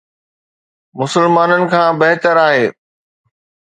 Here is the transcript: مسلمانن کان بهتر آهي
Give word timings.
مسلمانن 0.99 1.63
کان 1.71 1.89
بهتر 2.01 2.35
آهي 2.47 2.67